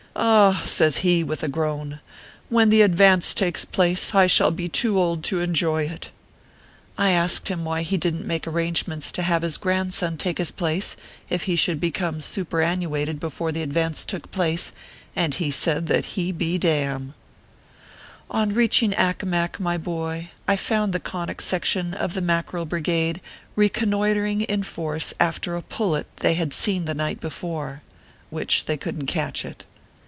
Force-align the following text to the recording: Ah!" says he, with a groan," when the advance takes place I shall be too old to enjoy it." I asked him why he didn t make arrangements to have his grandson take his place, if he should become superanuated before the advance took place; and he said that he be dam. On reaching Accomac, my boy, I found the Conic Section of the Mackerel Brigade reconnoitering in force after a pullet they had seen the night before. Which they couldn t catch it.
Ah!" 0.13 0.61
says 0.65 0.97
he, 0.97 1.23
with 1.23 1.41
a 1.41 1.47
groan," 1.47 2.01
when 2.49 2.69
the 2.69 2.81
advance 2.81 3.33
takes 3.33 3.63
place 3.63 4.13
I 4.13 4.27
shall 4.27 4.51
be 4.51 4.67
too 4.67 4.99
old 4.99 5.23
to 5.23 5.39
enjoy 5.39 5.83
it." 5.83 6.11
I 6.97 7.11
asked 7.11 7.47
him 7.47 7.63
why 7.63 7.83
he 7.83 7.95
didn 7.97 8.19
t 8.19 8.25
make 8.27 8.45
arrangements 8.45 9.09
to 9.13 9.21
have 9.21 9.41
his 9.41 9.55
grandson 9.57 10.17
take 10.17 10.37
his 10.37 10.51
place, 10.51 10.97
if 11.29 11.43
he 11.43 11.55
should 11.55 11.79
become 11.79 12.19
superanuated 12.19 13.21
before 13.21 13.53
the 13.53 13.61
advance 13.61 14.03
took 14.03 14.29
place; 14.31 14.73
and 15.15 15.35
he 15.35 15.49
said 15.49 15.87
that 15.87 16.05
he 16.13 16.33
be 16.33 16.57
dam. 16.57 17.13
On 18.29 18.53
reaching 18.53 18.93
Accomac, 18.97 19.61
my 19.61 19.77
boy, 19.77 20.29
I 20.45 20.57
found 20.57 20.91
the 20.91 20.99
Conic 20.99 21.39
Section 21.39 21.93
of 21.93 22.15
the 22.15 22.21
Mackerel 22.21 22.65
Brigade 22.65 23.21
reconnoitering 23.55 24.41
in 24.41 24.63
force 24.63 25.13
after 25.21 25.55
a 25.55 25.61
pullet 25.61 26.05
they 26.17 26.33
had 26.33 26.53
seen 26.53 26.83
the 26.83 26.93
night 26.93 27.21
before. 27.21 27.81
Which 28.29 28.65
they 28.65 28.75
couldn 28.75 29.07
t 29.07 29.13
catch 29.13 29.45
it. 29.45 29.63